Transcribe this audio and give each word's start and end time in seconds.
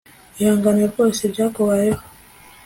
ihangane 0.39 0.83
rwose 0.91 1.19
ibyakubayeho 1.23 2.01